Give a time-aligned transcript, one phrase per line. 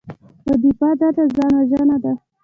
[0.41, 2.13] خو دفاع دلته ځان وژنه ده.